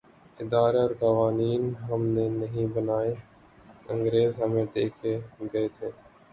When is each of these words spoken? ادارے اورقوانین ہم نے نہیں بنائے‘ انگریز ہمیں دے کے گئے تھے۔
ادارے 0.39 0.79
اورقوانین 0.79 1.63
ہم 1.89 2.01
نے 2.15 2.27
نہیں 2.31 2.67
بنائے‘ 2.75 3.13
انگریز 3.89 4.41
ہمیں 4.41 4.65
دے 4.75 4.87
کے 5.01 5.17
گئے 5.53 5.67
تھے۔ 5.77 5.89